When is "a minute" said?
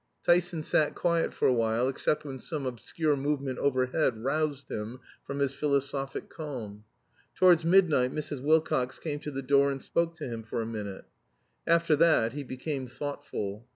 10.59-11.05